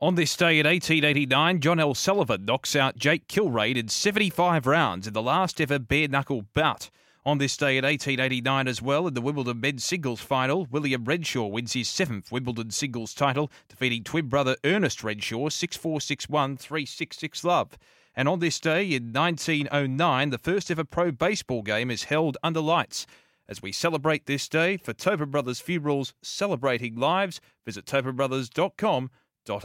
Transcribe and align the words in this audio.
On 0.00 0.14
this 0.14 0.36
day 0.36 0.60
in 0.60 0.64
1889, 0.64 1.58
John 1.58 1.80
L. 1.80 1.92
Sullivan 1.92 2.44
knocks 2.44 2.76
out 2.76 2.98
Jake 2.98 3.26
Kilrain 3.26 3.76
in 3.76 3.88
75 3.88 4.64
rounds 4.64 5.08
in 5.08 5.12
the 5.12 5.20
last 5.20 5.60
ever 5.60 5.80
bare 5.80 6.06
knuckle 6.06 6.42
bout. 6.54 6.88
On 7.26 7.38
this 7.38 7.56
day 7.56 7.76
in 7.76 7.84
1889 7.84 8.68
as 8.68 8.80
well, 8.80 9.08
in 9.08 9.14
the 9.14 9.20
Wimbledon 9.20 9.60
men's 9.60 9.82
singles 9.82 10.20
final, 10.20 10.66
William 10.66 11.04
Renshaw 11.04 11.48
wins 11.48 11.72
his 11.72 11.88
seventh 11.88 12.30
Wimbledon 12.30 12.70
singles 12.70 13.12
title, 13.12 13.50
defeating 13.68 14.04
twin 14.04 14.28
brother 14.28 14.54
Ernest 14.62 15.02
Renshaw 15.02 15.48
6 15.48 15.76
4 15.76 16.00
6 16.00 16.28
1 16.28 16.56
3 16.56 16.86
6 16.86 17.18
6 17.18 17.42
love. 17.42 17.76
And 18.14 18.28
on 18.28 18.38
this 18.38 18.60
day 18.60 18.84
in 18.84 19.12
1909, 19.12 20.30
the 20.30 20.38
first 20.38 20.70
ever 20.70 20.84
pro 20.84 21.10
baseball 21.10 21.62
game 21.62 21.90
is 21.90 22.04
held 22.04 22.36
under 22.44 22.60
lights. 22.60 23.04
As 23.48 23.62
we 23.62 23.72
celebrate 23.72 24.26
this 24.26 24.48
day 24.48 24.76
for 24.76 24.92
Tobin 24.92 25.32
Brothers 25.32 25.58
Funerals 25.58 26.14
Celebrating 26.22 26.94
Lives, 26.94 27.40
visit 27.66 27.84
tobinbrothers.com 27.84 29.10
au 29.50 29.58